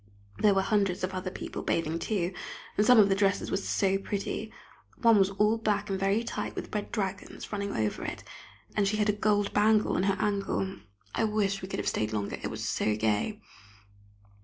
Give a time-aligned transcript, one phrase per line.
[0.39, 2.33] There were hundreds of other people bathing too,
[2.75, 4.51] and some of the dresses were so pretty.
[4.99, 8.23] One was all black and very tight, with red dragons running over it,
[8.75, 10.77] and she had a gold bangle on her ankle.
[11.13, 13.41] I wish we could have stayed longer, it was so gay.